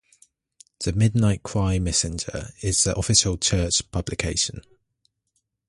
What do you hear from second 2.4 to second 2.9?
is